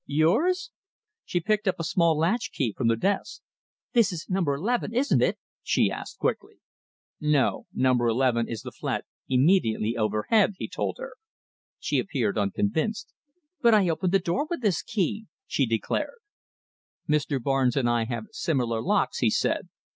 [0.07, 0.71] "Yours!"
[1.25, 3.41] She picked up a small latch key from the desk.
[3.93, 6.55] "This is number 11, isn't it?" she asked quickly.
[7.19, 7.67] "No!
[7.71, 11.13] Number 11 is the flat immediately overhead," he told her.
[11.77, 13.13] She appeared unconvinced.
[13.61, 16.17] "But I opened the door with this key," she declared.
[17.07, 17.39] "Mr.
[17.39, 19.69] Barnes and I have similar locks," he said.